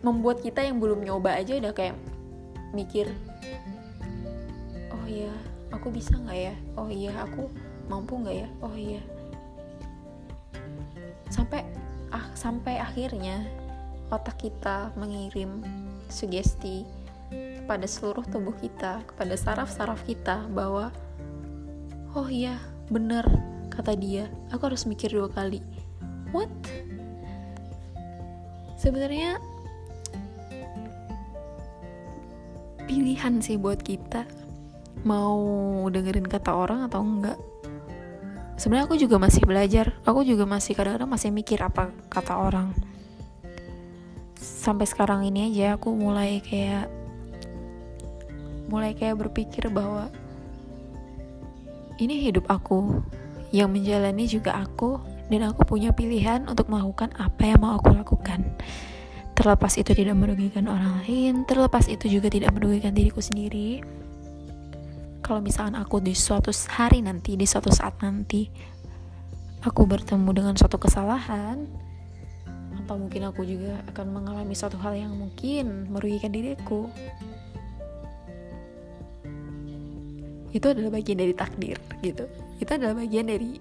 membuat 0.00 0.40
kita 0.40 0.64
yang 0.64 0.80
belum 0.80 1.04
nyoba 1.04 1.36
aja 1.36 1.60
udah 1.60 1.76
kayak 1.76 1.96
mikir 2.72 3.12
oh 4.92 5.04
iya 5.04 5.32
aku 5.68 5.92
bisa 5.92 6.16
nggak 6.16 6.40
ya? 6.40 6.54
Oh 6.80 6.88
iya 6.88 7.12
aku 7.20 7.52
mampu 7.84 8.16
nggak 8.16 8.48
ya? 8.48 8.48
Oh 8.64 8.72
iya. 8.72 9.04
Sampai 11.28 11.68
ah 12.08 12.32
sampai 12.32 12.80
akhirnya 12.80 13.44
otak 14.12 14.44
kita 14.44 14.92
mengirim 15.00 15.64
sugesti 16.12 16.84
kepada 17.32 17.88
seluruh 17.88 18.28
tubuh 18.28 18.52
kita, 18.60 19.00
kepada 19.08 19.32
saraf-saraf 19.32 20.04
kita 20.04 20.44
bahwa 20.52 20.92
oh 22.12 22.28
iya, 22.28 22.60
bener 22.92 23.24
kata 23.72 23.96
dia, 23.96 24.28
aku 24.52 24.68
harus 24.68 24.84
mikir 24.84 25.08
dua 25.16 25.32
kali. 25.32 25.64
What? 26.36 26.52
Sebenarnya 28.76 29.40
pilihan 32.84 33.40
sih 33.40 33.56
buat 33.56 33.80
kita 33.80 34.28
mau 35.08 35.40
dengerin 35.88 36.28
kata 36.28 36.52
orang 36.52 36.84
atau 36.84 37.00
enggak. 37.00 37.40
Sebenarnya 38.60 38.84
aku 38.84 39.00
juga 39.00 39.16
masih 39.16 39.42
belajar, 39.48 39.96
aku 40.04 40.20
juga 40.22 40.44
masih 40.44 40.76
kadang-kadang 40.76 41.08
masih 41.08 41.32
mikir 41.32 41.58
apa 41.64 41.88
kata 42.12 42.36
orang 42.36 42.91
sampai 44.62 44.86
sekarang 44.86 45.26
ini 45.26 45.50
aja 45.50 45.74
aku 45.74 45.90
mulai 45.90 46.38
kayak 46.38 46.86
mulai 48.70 48.94
kayak 48.94 49.18
berpikir 49.18 49.66
bahwa 49.74 50.06
ini 51.98 52.22
hidup 52.22 52.46
aku 52.46 53.02
yang 53.50 53.74
menjalani 53.74 54.30
juga 54.30 54.62
aku 54.62 55.02
dan 55.26 55.50
aku 55.50 55.66
punya 55.66 55.90
pilihan 55.90 56.46
untuk 56.46 56.70
melakukan 56.70 57.10
apa 57.18 57.42
yang 57.42 57.58
mau 57.58 57.74
aku 57.74 57.90
lakukan. 57.90 58.54
Terlepas 59.34 59.74
itu 59.82 59.92
tidak 59.98 60.14
merugikan 60.14 60.70
orang 60.70 61.02
lain 61.02 61.42
terlepas 61.42 61.90
itu 61.90 62.06
juga 62.06 62.30
tidak 62.30 62.54
merugikan 62.54 62.94
diriku 62.94 63.18
sendiri. 63.18 63.82
Kalau 65.26 65.42
misalkan 65.42 65.74
aku 65.74 65.98
di 65.98 66.14
suatu 66.14 66.54
hari 66.70 67.02
nanti 67.02 67.34
di 67.34 67.50
suatu 67.50 67.74
saat 67.74 67.98
nanti 67.98 68.46
aku 69.66 69.90
bertemu 69.90 70.30
dengan 70.30 70.54
suatu 70.54 70.78
kesalahan 70.78 71.66
atau 72.82 72.98
mungkin 72.98 73.30
aku 73.30 73.46
juga 73.46 73.78
akan 73.94 74.06
mengalami 74.10 74.58
suatu 74.58 74.74
hal 74.82 74.98
yang 74.98 75.14
mungkin 75.14 75.86
merugikan 75.86 76.34
diriku? 76.34 76.90
Itu 80.52 80.74
adalah 80.74 80.98
bagian 80.98 81.22
dari 81.22 81.32
takdir 81.32 81.78
gitu. 82.02 82.26
Itu 82.58 82.70
adalah 82.74 82.98
bagian 82.98 83.30
dari 83.30 83.56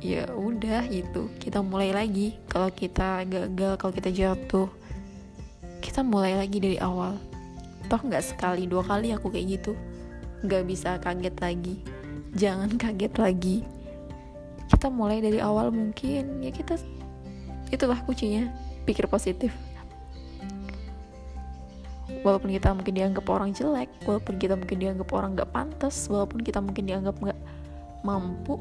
ya 0.00 0.28
udah 0.28 0.84
itu 0.92 1.32
kita 1.40 1.64
mulai 1.64 1.88
lagi 1.94 2.36
kalau 2.48 2.68
kita 2.72 3.22
gagal 3.28 3.72
kalau 3.76 3.92
kita 3.92 4.10
jatuh. 4.10 4.68
Kita 5.84 6.00
mulai 6.02 6.34
lagi 6.34 6.58
dari 6.58 6.80
awal. 6.80 7.14
Toh 7.86 8.00
nggak 8.02 8.24
sekali 8.24 8.66
dua 8.66 8.82
kali 8.82 9.14
aku 9.14 9.30
kayak 9.30 9.60
gitu. 9.60 9.72
Nggak 10.42 10.62
bisa 10.66 10.98
kaget 10.98 11.36
lagi. 11.38 11.76
Jangan 12.34 12.74
kaget 12.82 13.14
lagi. 13.20 13.56
Kita 14.66 14.90
mulai 14.90 15.22
dari 15.22 15.38
awal 15.38 15.70
mungkin 15.70 16.42
ya 16.42 16.50
kita 16.50 16.74
itulah 17.70 17.98
kuncinya 18.06 18.50
pikir 18.86 19.10
positif. 19.10 19.50
Walaupun 22.22 22.50
kita 22.54 22.74
mungkin 22.74 22.94
dianggap 22.94 23.26
orang 23.30 23.50
jelek 23.54 23.90
walaupun 24.02 24.38
kita 24.38 24.54
mungkin 24.58 24.78
dianggap 24.78 25.08
orang 25.14 25.38
gak 25.38 25.50
pantas 25.50 26.06
walaupun 26.10 26.42
kita 26.42 26.58
mungkin 26.58 26.86
dianggap 26.86 27.14
gak 27.22 27.38
mampu 28.02 28.58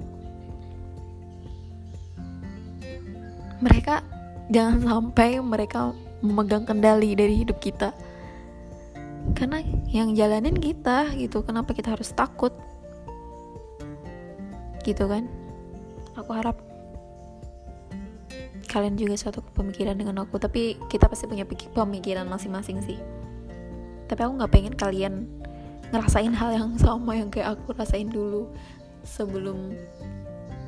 mereka 3.66 4.06
jangan 4.54 4.82
sampai 4.90 5.42
mereka 5.42 5.94
memegang 6.22 6.66
kendali 6.66 7.14
dari 7.18 7.42
hidup 7.46 7.58
kita. 7.62 7.94
Karena 9.34 9.58
yang 9.90 10.14
jalanin 10.14 10.54
kita 10.54 11.10
gitu 11.18 11.42
kenapa 11.42 11.74
kita 11.74 11.98
harus 11.98 12.14
takut? 12.14 12.54
Gitu 14.86 15.02
kan? 15.10 15.26
Aku 16.14 16.30
harap 16.30 16.62
kalian 18.76 19.00
juga 19.00 19.16
suatu 19.16 19.40
pemikiran 19.56 19.96
dengan 19.96 20.28
aku 20.28 20.36
tapi 20.36 20.76
kita 20.92 21.08
pasti 21.08 21.32
punya 21.32 21.48
pemikiran 21.48 22.28
masing-masing 22.28 22.84
sih. 22.84 23.00
Tapi 24.12 24.20
aku 24.20 24.36
nggak 24.36 24.52
pengen 24.52 24.76
kalian 24.76 25.32
ngerasain 25.96 26.36
hal 26.36 26.52
yang 26.52 26.76
sama 26.76 27.16
yang 27.16 27.32
kayak 27.32 27.56
aku 27.56 27.72
rasain 27.72 28.12
dulu 28.12 28.52
sebelum 29.08 29.72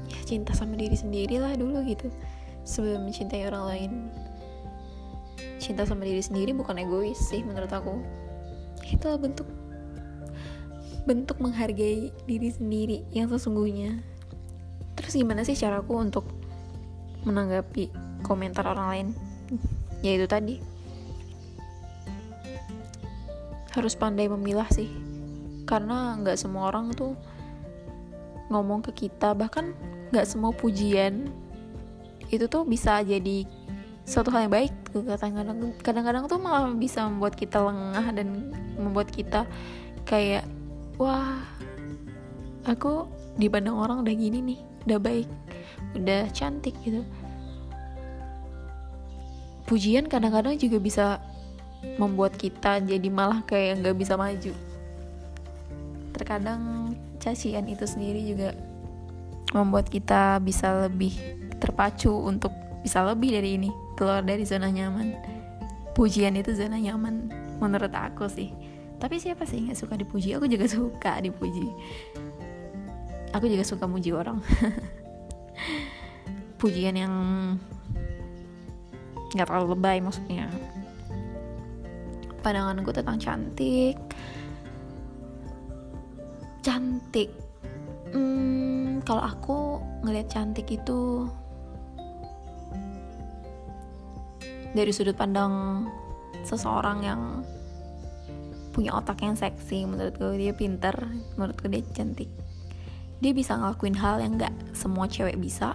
ya 0.07 0.19
cinta 0.23 0.55
sama 0.55 0.79
diri 0.79 0.95
sendiri 0.95 1.35
lah 1.35 1.51
dulu 1.59 1.83
gitu. 1.83 2.07
Sebelum 2.63 3.11
mencintai 3.11 3.43
orang 3.51 3.63
lain. 3.75 3.91
Cinta 5.59 5.83
sama 5.83 6.07
diri 6.07 6.23
sendiri 6.23 6.55
bukan 6.55 6.79
egois 6.79 7.19
sih 7.19 7.43
menurut 7.43 7.75
aku. 7.75 7.99
Itulah 8.87 9.19
bentuk 9.19 9.51
bentuk 11.03 11.43
menghargai 11.43 12.15
diri 12.23 12.49
sendiri 12.55 13.03
yang 13.11 13.27
sesungguhnya. 13.27 13.99
Terus 14.95 15.11
gimana 15.11 15.43
sih 15.43 15.59
caraku 15.59 15.99
untuk 15.99 16.36
menanggapi 17.27 17.91
komentar 18.23 18.63
orang 18.63 18.87
lain. 18.87 19.07
Yaitu 19.99 20.25
tadi. 20.25 20.55
Harus 23.75 23.93
pandai 23.99 24.31
memilah 24.31 24.67
sih. 24.71 24.87
Karena 25.67 26.15
nggak 26.17 26.39
semua 26.39 26.71
orang 26.71 26.95
tuh 26.95 27.13
ngomong 28.47 28.79
ke 28.87 29.07
kita. 29.07 29.35
Bahkan 29.35 29.75
nggak 30.15 30.27
semua 30.27 30.55
pujian 30.55 31.27
itu 32.31 32.47
tuh 32.47 32.63
bisa 32.63 33.03
jadi 33.03 33.43
suatu 34.07 34.31
hal 34.31 34.47
yang 34.47 34.55
baik. 34.55 34.73
Kadang-kadang 34.95 35.75
kadang-kadang 35.83 36.23
tuh 36.31 36.39
malah 36.39 36.71
bisa 36.71 37.03
membuat 37.05 37.35
kita 37.35 37.59
lengah 37.59 38.07
dan 38.15 38.55
membuat 38.79 39.11
kita 39.11 39.43
kayak 40.07 40.47
wah 40.95 41.43
aku 42.63 43.05
dipandang 43.35 43.75
orang 43.75 44.01
udah 44.01 44.15
gini 44.15 44.39
nih 44.39 44.59
udah 44.87 44.99
baik 44.99 45.29
udah 45.99 46.29
cantik 46.31 46.73
gitu 46.83 47.03
pujian 49.67 50.07
kadang-kadang 50.07 50.55
juga 50.55 50.79
bisa 50.79 51.05
membuat 51.99 52.39
kita 52.39 52.81
jadi 52.81 53.05
malah 53.11 53.43
kayak 53.43 53.83
nggak 53.83 53.97
bisa 53.99 54.15
maju. 54.15 54.53
Terkadang 56.15 56.95
cacian 57.21 57.67
itu 57.69 57.83
sendiri 57.83 58.23
juga 58.23 58.55
membuat 59.51 59.91
kita 59.91 60.39
bisa 60.41 60.87
lebih 60.87 61.13
terpacu 61.59 62.09
untuk 62.09 62.55
bisa 62.81 63.03
lebih 63.03 63.35
dari 63.35 63.59
ini 63.59 63.69
keluar 63.99 64.23
dari 64.23 64.47
zona 64.47 64.71
nyaman. 64.71 65.13
Pujian 65.93 66.39
itu 66.39 66.55
zona 66.55 66.79
nyaman 66.79 67.29
menurut 67.59 67.91
aku 67.91 68.31
sih. 68.31 68.55
Tapi 68.97 69.21
siapa 69.21 69.45
sih 69.45 69.61
nggak 69.61 69.77
suka 69.77 69.93
dipuji? 69.99 70.33
Aku 70.33 70.49
juga 70.49 70.65
suka 70.65 71.21
dipuji. 71.21 71.69
Aku 73.35 73.45
juga 73.45 73.67
suka 73.67 73.85
muji 73.85 74.15
orang. 74.15 74.41
Pujian 76.61 76.97
yang 76.97 77.13
nggak 79.35 79.47
terlalu 79.47 79.75
lebay 79.75 79.97
maksudnya. 79.99 80.47
Pandanganku 82.39 82.91
tentang 82.95 83.19
cantik. 83.19 83.97
Cantik. 86.63 87.29
Hmm, 88.15 89.03
kalau 89.03 89.23
aku 89.23 89.57
ngelihat 90.07 90.31
cantik 90.31 90.67
itu 90.71 91.27
dari 94.71 94.91
sudut 94.93 95.17
pandang 95.17 95.87
seseorang 96.45 97.03
yang 97.03 97.21
punya 98.71 98.93
otak 98.93 99.25
yang 99.25 99.33
seksi 99.33 99.89
menurutku 99.89 100.37
dia 100.37 100.53
pinter 100.53 100.93
menurutku 101.35 101.65
dia 101.67 101.81
cantik. 101.91 102.29
Dia 103.17 103.33
bisa 103.33 103.57
ngelakuin 103.57 103.97
hal 103.97 104.21
yang 104.21 104.37
gak 104.37 104.53
semua 104.77 105.09
cewek 105.09 105.41
bisa. 105.41 105.73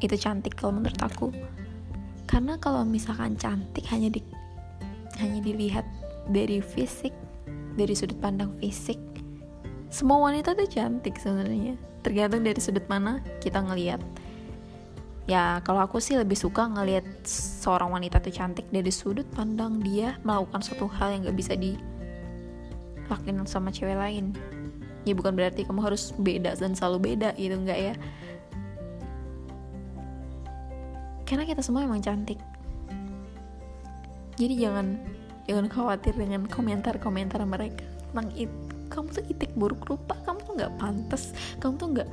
Itu 0.00 0.16
cantik 0.16 0.56
kalau 0.56 0.80
menurut 0.80 0.96
aku 1.04 1.28
karena 2.28 2.60
kalau 2.60 2.84
misalkan 2.84 3.34
cantik 3.40 3.88
hanya 3.88 4.12
di 4.12 4.20
hanya 5.18 5.40
dilihat 5.42 5.88
dari 6.30 6.62
fisik 6.62 7.10
dari 7.74 7.96
sudut 7.96 8.20
pandang 8.20 8.52
fisik 8.60 9.00
semua 9.88 10.20
wanita 10.20 10.52
tuh 10.52 10.68
cantik 10.68 11.16
sebenarnya. 11.16 11.80
Tergantung 12.04 12.44
dari 12.44 12.60
sudut 12.60 12.84
mana 12.92 13.24
kita 13.40 13.64
ngelihat. 13.64 14.04
Ya 15.28 15.60
kalau 15.64 15.84
aku 15.84 16.00
sih 16.00 16.16
lebih 16.16 16.36
suka 16.36 16.68
ngelihat 16.68 17.04
seorang 17.28 17.92
wanita 17.92 18.20
tuh 18.20 18.32
cantik 18.32 18.68
dari 18.68 18.92
sudut 18.92 19.24
pandang 19.32 19.80
dia 19.80 20.16
melakukan 20.24 20.60
suatu 20.64 20.88
hal 20.88 21.12
yang 21.12 21.28
gak 21.28 21.36
bisa 21.36 21.52
dilakuin 21.56 23.44
sama 23.48 23.72
cewek 23.72 23.96
lain. 23.96 24.36
Ya 25.08 25.16
bukan 25.16 25.32
berarti 25.32 25.64
kamu 25.64 25.80
harus 25.80 26.12
beda 26.20 26.52
dan 26.56 26.76
selalu 26.76 27.12
beda 27.12 27.32
gitu 27.40 27.56
enggak 27.56 27.80
ya 27.80 27.94
karena 31.28 31.44
kita 31.44 31.60
semua 31.60 31.84
emang 31.84 32.00
cantik. 32.00 32.40
Jadi 34.40 34.64
jangan 34.64 34.96
jangan 35.44 35.68
khawatir 35.68 36.16
dengan 36.16 36.48
komentar-komentar 36.48 37.44
mereka 37.44 37.84
tentang 38.08 38.32
itu 38.32 38.56
kamu 38.88 39.12
tuh 39.12 39.24
itik 39.28 39.52
buruk 39.52 39.84
rupa 39.84 40.16
kamu 40.24 40.40
tuh 40.48 40.52
nggak 40.56 40.72
pantas 40.80 41.36
kamu 41.60 41.76
tuh 41.76 41.88
nggak 41.92 42.08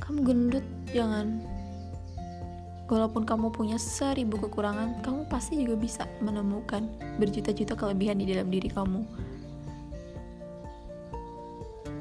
kamu 0.00 0.18
gendut 0.24 0.66
jangan. 0.96 1.44
Walaupun 2.84 3.24
kamu 3.24 3.48
punya 3.52 3.76
seribu 3.80 4.40
kekurangan 4.40 5.04
kamu 5.04 5.28
pasti 5.28 5.60
juga 5.60 5.76
bisa 5.76 6.04
menemukan 6.24 6.88
berjuta-juta 7.20 7.76
kelebihan 7.76 8.16
di 8.20 8.28
dalam 8.28 8.48
diri 8.48 8.72
kamu. 8.72 9.04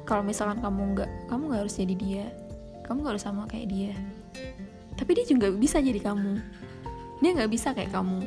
Kalau 0.03 0.23
misalkan 0.23 0.59
kamu 0.63 0.81
nggak 0.95 1.11
kamu 1.27 1.41
nggak 1.51 1.61
harus 1.67 1.75
jadi 1.79 1.95
dia 1.95 2.25
kamu 2.87 3.03
nggak 3.03 3.13
harus 3.15 3.25
sama 3.27 3.47
kayak 3.47 3.67
dia 3.71 3.95
tapi 4.95 5.17
dia 5.17 5.25
juga 5.25 5.49
bisa 5.53 5.81
jadi 5.81 5.99
kamu. 5.99 6.39
Dia 7.19 7.29
nggak 7.35 7.51
bisa 7.51 7.71
kayak 7.71 7.93
kamu. 7.93 8.21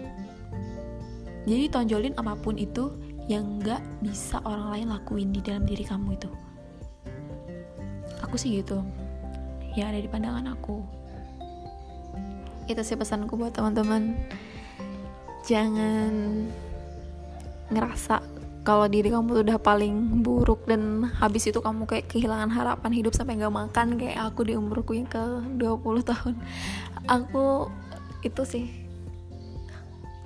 Jadi 1.46 1.64
tonjolin 1.70 2.14
apa 2.18 2.34
pun 2.34 2.58
itu 2.58 2.90
yang 3.26 3.58
gak 3.58 3.82
bisa 4.02 4.38
orang 4.46 4.70
lain 4.70 4.86
lakuin 4.90 5.30
di 5.34 5.42
dalam 5.42 5.66
diri 5.66 5.82
kamu 5.82 6.14
itu. 6.14 6.30
Aku 8.22 8.38
sih 8.38 8.62
gitu. 8.62 8.82
Yang 9.78 9.86
ada 9.86 9.98
di 10.02 10.08
pandangan 10.10 10.46
aku. 10.54 10.82
Itu 12.66 12.82
sih 12.82 12.98
pesanku 12.98 13.38
buat 13.38 13.54
teman-teman. 13.54 14.14
Jangan 15.46 16.10
ngerasa 17.70 18.22
kalau 18.66 18.90
diri 18.90 19.14
kamu 19.14 19.30
tuh 19.30 19.42
udah 19.46 19.58
paling 19.62 20.26
buruk 20.26 20.66
dan 20.66 21.06
habis 21.22 21.46
itu 21.46 21.62
kamu 21.62 21.86
kayak 21.86 22.10
kehilangan 22.10 22.50
harapan 22.50 22.90
hidup 22.90 23.14
sampai 23.14 23.38
gak 23.38 23.54
makan 23.54 23.94
kayak 23.94 24.18
aku 24.18 24.42
di 24.42 24.58
umurku 24.58 24.98
yang 24.98 25.06
ke 25.06 25.22
20 25.54 25.62
tahun 26.02 26.34
aku 27.06 27.70
itu 28.26 28.42
sih 28.42 28.66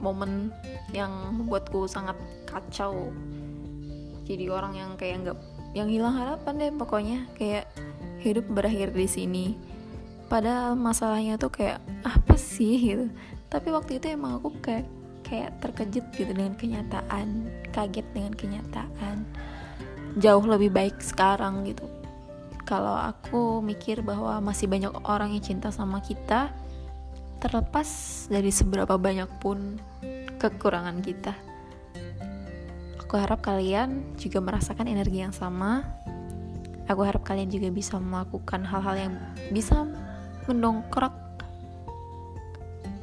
momen 0.01 0.49
yang 0.97 1.13
membuatku 1.37 1.85
sangat 1.85 2.17
kacau. 2.49 3.13
Jadi 4.25 4.49
orang 4.49 4.73
yang 4.75 4.91
kayak 4.97 5.29
nggak 5.29 5.39
yang 5.77 5.87
hilang 5.93 6.17
harapan 6.17 6.57
deh 6.59 6.73
pokoknya 6.75 7.19
kayak 7.37 7.69
hidup 8.25 8.49
berakhir 8.49 8.91
di 8.97 9.07
sini. 9.07 9.47
Padahal 10.27 10.75
masalahnya 10.75 11.37
tuh 11.37 11.53
kayak 11.53 11.79
apa 12.03 12.35
sih? 12.35 12.75
gitu. 12.81 13.07
Tapi 13.53 13.69
waktu 13.71 14.01
itu 14.01 14.09
emang 14.11 14.41
aku 14.41 14.57
kayak 14.63 14.89
kayak 15.31 15.63
terkejut 15.63 16.05
gitu 16.11 16.35
dengan 16.35 16.59
kenyataan 16.59 17.47
kaget 17.71 18.07
dengan 18.11 18.35
kenyataan 18.35 19.23
jauh 20.19 20.43
lebih 20.43 20.75
baik 20.75 20.99
sekarang 20.99 21.63
gitu 21.71 21.87
kalau 22.67 22.99
aku 22.99 23.63
mikir 23.63 24.03
bahwa 24.03 24.43
masih 24.43 24.67
banyak 24.67 24.91
orang 25.07 25.31
yang 25.31 25.43
cinta 25.43 25.71
sama 25.71 26.03
kita 26.03 26.51
terlepas 27.39 27.87
dari 28.27 28.51
seberapa 28.51 28.99
banyak 28.99 29.31
pun 29.39 29.79
kekurangan 30.43 30.99
kita 31.01 31.33
Aku 33.11 33.19
harap 33.19 33.43
kalian 33.43 34.15
juga 34.23 34.39
merasakan 34.39 34.87
energi 34.87 35.19
yang 35.19 35.35
sama. 35.35 35.83
Aku 36.87 37.03
harap 37.03 37.27
kalian 37.27 37.51
juga 37.51 37.67
bisa 37.67 37.99
melakukan 37.99 38.63
hal-hal 38.63 38.95
yang 38.95 39.15
bisa 39.51 39.83
mendongkrak 40.47 41.11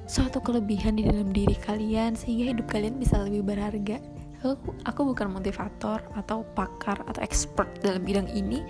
suatu 0.08 0.40
kelebihan 0.40 0.96
di 0.96 1.04
dalam 1.04 1.36
diri 1.36 1.54
kalian 1.60 2.16
sehingga 2.16 2.56
hidup 2.56 2.72
kalian 2.72 2.96
bisa 2.96 3.20
lebih 3.20 3.44
berharga. 3.44 4.00
Aku, 4.40 4.72
aku 4.88 5.02
bukan 5.12 5.28
motivator 5.36 6.00
atau 6.16 6.48
pakar 6.56 7.04
atau 7.04 7.20
expert 7.20 7.68
dalam 7.84 8.08
bidang 8.08 8.32
ini. 8.32 8.64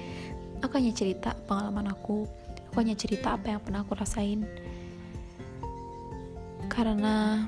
Aku 0.65 0.81
hanya 0.81 0.89
cerita 0.89 1.37
pengalaman 1.45 1.93
aku. 1.93 2.25
Aku 2.73 2.75
hanya 2.81 2.97
cerita 2.97 3.37
apa 3.37 3.53
yang 3.53 3.61
pernah 3.61 3.85
aku 3.85 3.93
rasain. 3.93 4.49
Karena 6.65 7.45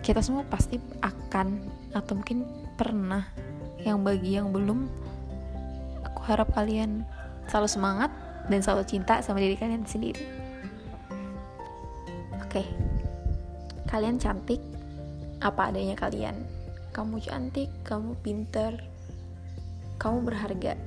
kita 0.00 0.24
semua 0.24 0.48
pasti 0.48 0.80
akan 1.04 1.60
atau 1.92 2.16
mungkin 2.16 2.48
pernah 2.80 3.28
yang 3.84 4.00
bagi 4.00 4.40
yang 4.40 4.48
belum 4.48 4.88
aku 6.08 6.20
harap 6.24 6.48
kalian 6.56 7.04
selalu 7.52 7.68
semangat 7.68 8.10
dan 8.48 8.60
selalu 8.64 8.84
cinta 8.88 9.20
sama 9.24 9.40
diri 9.40 9.56
kalian 9.56 9.88
sendiri 9.88 10.43
oke 12.54 12.62
kalian 13.90 14.22
cantik 14.22 14.62
apa 15.42 15.74
adanya 15.74 15.98
kalian 15.98 16.38
kamu 16.94 17.18
cantik 17.18 17.66
kamu 17.82 18.14
pinter 18.22 18.78
kamu 19.98 20.22
berharga 20.22 20.78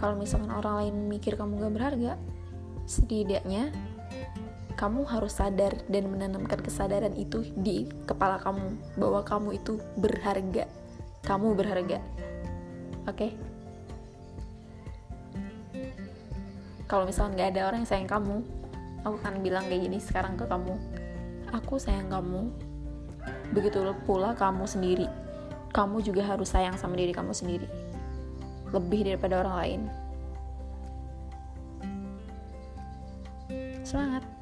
kalau 0.00 0.16
misalkan 0.16 0.48
orang 0.48 0.80
lain 0.80 0.96
mikir 1.12 1.36
kamu 1.36 1.60
gak 1.60 1.76
berharga 1.76 2.12
setidaknya 2.88 3.68
kamu 4.80 5.04
harus 5.04 5.36
sadar 5.36 5.76
dan 5.92 6.08
menanamkan 6.08 6.64
kesadaran 6.64 7.12
itu 7.12 7.44
di 7.52 7.84
kepala 8.08 8.40
kamu 8.40 8.74
bahwa 8.98 9.22
kamu 9.22 9.48
itu 9.54 9.78
berharga. 9.94 10.66
Kamu 11.22 11.54
berharga. 11.54 12.02
Oke? 13.06 13.14
Okay? 13.14 13.30
Kalau 16.90 17.06
misalnya 17.06 17.32
nggak 17.38 17.50
ada 17.54 17.62
orang 17.70 17.78
yang 17.86 17.90
sayang 17.94 18.10
kamu, 18.10 18.42
aku 19.04 19.20
akan 19.20 19.44
bilang 19.44 19.68
kayak 19.68 19.86
gini 19.86 19.98
sekarang 20.00 20.34
ke 20.34 20.48
kamu. 20.48 20.74
Aku 21.52 21.78
sayang 21.78 22.10
kamu. 22.10 22.50
Begitu 23.54 23.78
pula 24.08 24.34
kamu 24.34 24.64
sendiri. 24.66 25.06
Kamu 25.70 26.02
juga 26.02 26.24
harus 26.26 26.50
sayang 26.50 26.74
sama 26.80 26.98
diri 26.98 27.14
kamu 27.14 27.30
sendiri. 27.30 27.68
Lebih 28.74 29.06
daripada 29.06 29.44
orang 29.44 29.56
lain. 29.62 29.80
Semangat! 33.84 34.33